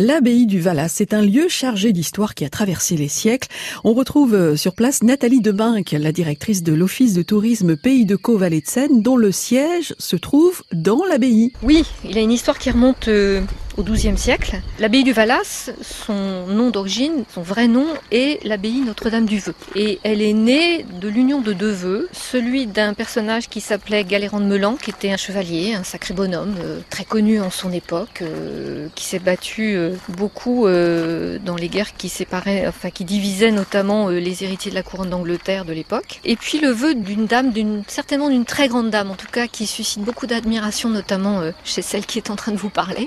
L'abbaye 0.00 0.46
du 0.46 0.60
Valas, 0.60 0.90
c'est 0.90 1.12
un 1.12 1.22
lieu 1.22 1.48
chargé 1.48 1.92
d'histoire 1.92 2.36
qui 2.36 2.44
a 2.44 2.48
traversé 2.48 2.96
les 2.96 3.08
siècles. 3.08 3.48
On 3.82 3.94
retrouve 3.94 4.32
euh, 4.32 4.54
sur 4.54 4.76
place 4.76 5.02
Nathalie 5.02 5.40
Debinck, 5.40 5.90
la 5.90 6.12
directrice 6.12 6.62
de 6.62 6.72
l'Office 6.72 7.14
de 7.14 7.22
tourisme 7.22 7.76
Pays 7.76 8.06
de 8.06 8.14
Caux-Vallée 8.14 8.60
de 8.60 8.68
Seine, 8.68 9.02
dont 9.02 9.16
le 9.16 9.32
siège 9.32 9.96
se 9.98 10.14
trouve 10.14 10.62
dans 10.72 11.04
l'abbaye. 11.04 11.52
Oui, 11.64 11.84
il 12.04 12.16
a 12.16 12.20
une 12.20 12.30
histoire 12.30 12.60
qui 12.60 12.70
remonte 12.70 13.08
euh, 13.08 13.40
au 13.78 13.84
XIIe 13.84 14.18
siècle. 14.18 14.60
L'abbaye 14.80 15.04
du 15.04 15.12
Valas, 15.12 15.70
son 15.80 16.46
nom 16.48 16.70
d'origine, 16.70 17.24
son 17.32 17.42
vrai 17.42 17.68
nom 17.68 17.86
est 18.10 18.44
l'abbaye 18.44 18.80
Notre-Dame 18.80 19.24
du 19.24 19.38
Vœu. 19.38 19.54
Et 19.76 20.00
elle 20.02 20.20
est 20.20 20.32
née 20.32 20.84
de 21.00 21.08
l'union 21.08 21.40
de 21.40 21.52
deux 21.52 21.70
vœux, 21.70 22.08
celui 22.12 22.66
d'un 22.66 22.92
personnage 22.92 23.48
qui 23.48 23.60
s'appelait 23.60 24.02
Galéran 24.02 24.40
de 24.40 24.46
Melan, 24.46 24.74
qui 24.74 24.90
était 24.90 25.12
un 25.12 25.16
chevalier, 25.16 25.74
un 25.74 25.84
sacré 25.84 26.12
bonhomme, 26.12 26.56
euh, 26.60 26.80
très 26.90 27.04
connu 27.04 27.40
en 27.40 27.50
son 27.50 27.72
époque, 27.72 28.22
euh, 28.22 28.88
qui 28.96 29.04
s'est 29.04 29.20
battu 29.20 29.76
euh, 29.76 29.94
beaucoup 30.08 30.66
dans 30.68 31.56
les 31.56 31.68
guerres 31.68 31.96
qui 31.96 32.08
séparaient, 32.08 32.66
enfin 32.66 32.90
qui 32.90 33.04
divisaient 33.04 33.52
notamment 33.52 34.08
les 34.08 34.42
héritiers 34.42 34.70
de 34.70 34.74
la 34.74 34.82
couronne 34.82 35.10
d'Angleterre 35.10 35.64
de 35.64 35.72
l'époque. 35.72 36.20
Et 36.24 36.34
puis 36.34 36.58
le 36.58 36.70
vœu 36.70 36.94
d'une 36.94 37.26
dame, 37.26 37.52
d'une 37.52 37.84
certainement 37.86 38.28
d'une 38.28 38.44
très 38.44 38.66
grande 38.66 38.90
dame, 38.90 39.10
en 39.10 39.14
tout 39.14 39.28
cas 39.30 39.46
qui 39.46 39.66
suscite 39.66 40.02
beaucoup 40.02 40.26
d'admiration, 40.26 40.88
notamment 40.88 41.42
chez 41.64 41.82
celle 41.82 42.06
qui 42.06 42.18
est 42.18 42.30
en 42.30 42.36
train 42.36 42.52
de 42.52 42.56
vous 42.56 42.70
parler. 42.70 43.06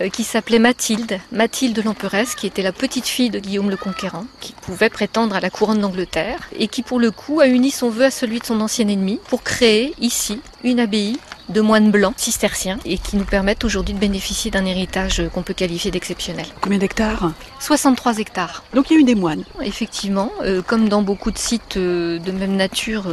Euh, 0.00 0.08
qui 0.08 0.24
s'appelait 0.24 0.58
Mathilde, 0.58 1.20
Mathilde 1.30 1.84
l'Emperesse, 1.84 2.34
qui 2.34 2.48
était 2.48 2.62
la 2.62 2.72
petite 2.72 3.06
fille 3.06 3.30
de 3.30 3.38
Guillaume 3.38 3.70
le 3.70 3.76
Conquérant, 3.76 4.26
qui 4.40 4.52
pouvait 4.52 4.90
prétendre 4.90 5.36
à 5.36 5.40
la 5.40 5.50
couronne 5.50 5.80
d'Angleterre, 5.80 6.48
et 6.58 6.66
qui 6.66 6.82
pour 6.82 6.98
le 6.98 7.12
coup 7.12 7.38
a 7.40 7.46
uni 7.46 7.70
son 7.70 7.90
vœu 7.90 8.06
à 8.06 8.10
celui 8.10 8.40
de 8.40 8.44
son 8.44 8.60
ancien 8.60 8.88
ennemi 8.88 9.20
pour 9.28 9.44
créer 9.44 9.94
ici 10.00 10.40
une 10.64 10.80
abbaye 10.80 11.18
de 11.48 11.60
moines 11.60 11.90
blancs 11.90 12.14
cisterciens 12.16 12.78
et 12.84 12.98
qui 12.98 13.16
nous 13.16 13.24
permettent 13.24 13.64
aujourd'hui 13.64 13.94
de 13.94 13.98
bénéficier 13.98 14.50
d'un 14.50 14.64
héritage 14.64 15.22
qu'on 15.32 15.42
peut 15.42 15.54
qualifier 15.54 15.90
d'exceptionnel. 15.90 16.46
Combien 16.60 16.78
d'hectares? 16.78 17.32
63 17.60 18.18
hectares. 18.18 18.64
Donc 18.74 18.90
il 18.90 18.94
y 18.94 18.96
a 18.96 19.00
eu 19.00 19.04
des 19.04 19.14
moines 19.14 19.44
Effectivement, 19.62 20.30
euh, 20.42 20.62
comme 20.62 20.88
dans 20.88 21.02
beaucoup 21.02 21.30
de 21.30 21.38
sites 21.38 21.76
euh, 21.76 22.18
de 22.18 22.32
même 22.32 22.56
nature 22.56 23.04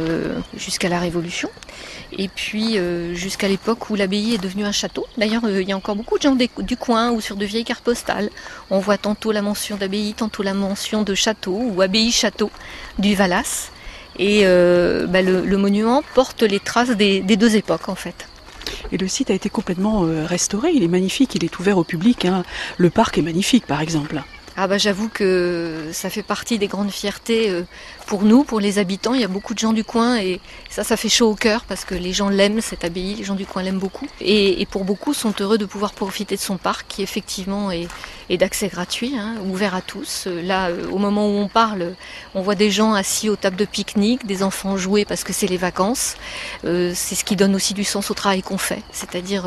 jusqu'à 0.56 0.88
la 0.88 0.98
Révolution 0.98 1.48
et 2.18 2.28
puis 2.28 2.78
euh, 2.78 3.14
jusqu'à 3.14 3.48
l'époque 3.48 3.90
où 3.90 3.94
l'abbaye 3.94 4.34
est 4.34 4.38
devenue 4.38 4.64
un 4.64 4.72
château. 4.72 5.06
D'ailleurs, 5.16 5.44
euh, 5.44 5.62
il 5.62 5.68
y 5.68 5.72
a 5.72 5.76
encore 5.76 5.96
beaucoup 5.96 6.18
de 6.18 6.22
gens 6.22 6.36
du 6.58 6.76
coin 6.76 7.10
ou 7.10 7.20
sur 7.20 7.36
de 7.36 7.44
vieilles 7.44 7.64
cartes 7.64 7.84
postales. 7.84 8.30
On 8.70 8.78
voit 8.78 8.98
tantôt 8.98 9.32
la 9.32 9.42
mention 9.42 9.76
d'abbaye, 9.76 10.14
tantôt 10.14 10.42
la 10.42 10.54
mention 10.54 11.02
de 11.02 11.14
château 11.14 11.56
ou 11.56 11.80
abbaye-château 11.80 12.50
du 12.98 13.14
Valas. 13.14 13.70
Et 14.18 14.42
euh, 14.44 15.06
bah, 15.06 15.22
le, 15.22 15.56
monument 15.56 16.02
porte 16.14 16.42
les 16.42 16.60
traces 16.60 16.90
des, 16.90 17.20
deux 17.22 17.56
époques 17.56 17.88
en 17.88 17.94
fait. 17.94 18.28
Et 18.90 18.98
le 18.98 19.08
site 19.08 19.30
a 19.30 19.34
été 19.34 19.48
complètement 19.48 20.06
restauré, 20.26 20.70
il 20.74 20.82
est 20.82 20.88
magnifique, 20.88 21.34
il 21.34 21.44
est 21.44 21.58
ouvert 21.58 21.78
au 21.78 21.84
public. 21.84 22.24
Hein. 22.24 22.44
Le 22.76 22.90
parc 22.90 23.18
est 23.18 23.22
magnifique 23.22 23.66
par 23.66 23.80
exemple. 23.80 24.22
Ah 24.56 24.66
bah 24.66 24.76
j'avoue 24.76 25.08
que 25.08 25.88
ça 25.92 26.10
fait 26.10 26.22
partie 26.22 26.58
des 26.58 26.66
grandes 26.66 26.90
fiertés 26.90 27.48
euh, 27.48 27.62
pour 28.06 28.22
nous, 28.22 28.44
pour 28.44 28.60
les 28.60 28.78
habitants. 28.78 29.14
Il 29.14 29.20
y 29.20 29.24
a 29.24 29.28
beaucoup 29.28 29.54
de 29.54 29.58
gens 29.58 29.72
du 29.72 29.84
coin 29.84 30.18
et 30.18 30.40
ça, 30.68 30.84
ça 30.84 30.96
fait 30.96 31.08
chaud 31.08 31.30
au 31.30 31.34
cœur 31.34 31.64
parce 31.64 31.86
que 31.86 31.94
les 31.94 32.12
gens 32.12 32.28
l'aiment 32.28 32.60
cette 32.60 32.84
abbaye, 32.84 33.14
les 33.14 33.24
gens 33.24 33.34
du 33.34 33.46
coin 33.46 33.62
l'aiment 33.62 33.78
beaucoup. 33.78 34.06
Et, 34.20 34.66
pour 34.70 34.84
beaucoup 34.84 35.14
sont 35.14 35.34
heureux 35.40 35.58
de 35.58 35.64
pouvoir 35.64 35.92
profiter 35.92 36.36
de 36.36 36.40
son 36.40 36.56
parc 36.56 36.86
qui 36.88 37.02
effectivement 37.02 37.70
est, 37.70 37.88
d'accès 38.30 38.68
gratuit, 38.68 39.14
hein, 39.18 39.34
ouvert 39.44 39.74
à 39.74 39.82
tous. 39.82 40.26
Là, 40.26 40.68
euh, 40.68 40.88
au 40.90 40.96
moment 40.96 41.26
où 41.26 41.38
on 41.38 41.48
parle, 41.48 41.94
on 42.34 42.40
voit 42.40 42.54
des 42.54 42.70
gens 42.70 42.94
assis 42.94 43.28
aux 43.28 43.36
tables 43.36 43.56
de 43.56 43.66
pique-nique, 43.66 44.26
des 44.26 44.42
enfants 44.42 44.78
jouer 44.78 45.04
parce 45.04 45.22
que 45.22 45.34
c'est 45.34 45.46
les 45.46 45.58
vacances. 45.58 46.14
Euh, 46.64 46.92
c'est 46.94 47.14
ce 47.14 47.24
qui 47.24 47.36
donne 47.36 47.54
aussi 47.54 47.74
du 47.74 47.84
sens 47.84 48.10
au 48.10 48.14
travail 48.14 48.42
qu'on 48.42 48.56
fait, 48.56 48.82
c'est-à-dire 48.90 49.44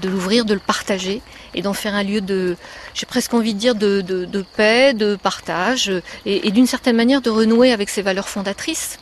de 0.00 0.08
l'ouvrir, 0.08 0.46
de 0.46 0.54
le 0.54 0.60
partager 0.60 1.20
et 1.54 1.60
d'en 1.60 1.74
faire 1.74 1.94
un 1.94 2.02
lieu 2.02 2.22
de, 2.22 2.56
j'ai 2.94 3.04
presque 3.04 3.34
envie 3.34 3.52
de 3.52 3.58
dire, 3.58 3.74
de, 3.74 4.00
de 4.00 4.24
de 4.24 4.41
paix, 4.42 4.94
de 4.94 5.16
partage 5.16 5.92
et, 6.26 6.50
d'une 6.50 6.66
certaine 6.66 6.96
manière 6.96 7.20
de 7.20 7.30
renouer 7.30 7.72
avec 7.72 7.88
ces 7.88 8.02
valeurs 8.02 8.28
fondatrices 8.28 8.98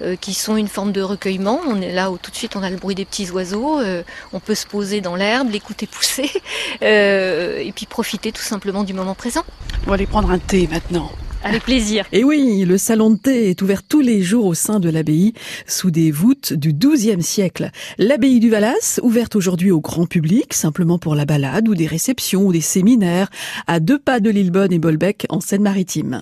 euh, 0.00 0.16
qui 0.16 0.32
sont 0.32 0.56
une 0.56 0.68
forme 0.68 0.92
de 0.92 1.02
recueillement. 1.02 1.60
On 1.66 1.80
est 1.80 1.92
là 1.92 2.10
où 2.10 2.18
tout 2.18 2.30
de 2.30 2.36
suite 2.36 2.54
on 2.56 2.62
a 2.62 2.70
le 2.70 2.76
bruit 2.76 2.94
des 2.94 3.04
petits 3.04 3.30
oiseaux, 3.30 3.80
euh, 3.80 4.02
on 4.32 4.40
peut 4.40 4.54
se 4.54 4.66
poser 4.66 5.00
dans 5.00 5.16
l'herbe, 5.16 5.50
l'écouter 5.50 5.86
pousser 5.86 6.30
euh, 6.82 7.58
et 7.58 7.72
puis 7.72 7.86
profiter 7.86 8.30
tout 8.30 8.42
simplement 8.42 8.84
du 8.84 8.94
moment 8.94 9.14
présent. 9.14 9.42
On 9.86 9.90
va 9.90 9.94
aller 9.94 10.06
prendre 10.06 10.30
un 10.30 10.38
thé 10.38 10.68
maintenant. 10.70 11.10
Avec 11.48 11.62
plaisir. 11.62 12.04
Et 12.12 12.24
oui, 12.24 12.66
le 12.66 12.76
salon 12.76 13.08
de 13.08 13.16
thé 13.16 13.48
est 13.48 13.62
ouvert 13.62 13.82
tous 13.82 14.00
les 14.00 14.22
jours 14.22 14.44
au 14.44 14.52
sein 14.52 14.80
de 14.80 14.90
l'abbaye, 14.90 15.32
sous 15.66 15.90
des 15.90 16.10
voûtes 16.10 16.52
du 16.52 16.74
XIIe 16.74 17.22
siècle. 17.22 17.70
L'abbaye 17.96 18.38
du 18.38 18.50
Valas, 18.50 19.00
ouverte 19.02 19.34
aujourd'hui 19.34 19.70
au 19.70 19.80
grand 19.80 20.04
public, 20.04 20.52
simplement 20.52 20.98
pour 20.98 21.14
la 21.14 21.24
balade 21.24 21.66
ou 21.66 21.74
des 21.74 21.86
réceptions 21.86 22.44
ou 22.44 22.52
des 22.52 22.60
séminaires, 22.60 23.30
à 23.66 23.80
deux 23.80 23.98
pas 23.98 24.20
de 24.20 24.28
Lillebonne 24.28 24.74
et 24.74 24.78
Bolbec 24.78 25.24
en 25.30 25.40
Seine-Maritime. 25.40 26.16